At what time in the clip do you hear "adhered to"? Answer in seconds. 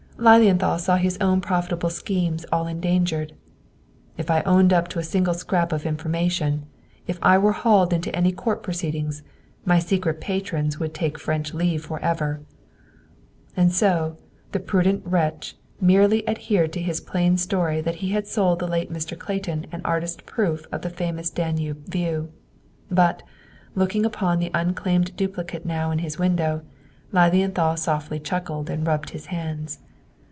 16.29-16.81